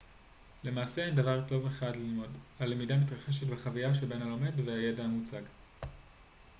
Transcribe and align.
למעשה 0.63 1.05
אין 1.05 1.15
דבר 1.15 1.41
טוב 1.47 1.65
אחד 1.65 1.95
ללמוד 1.95 2.29
הלמידה 2.59 2.97
מתרחשת 2.97 3.47
בחוויה 3.47 3.93
שבין 3.93 4.21
הלומד 4.21 4.53
והידע 4.65 5.03
המוצג 5.03 5.41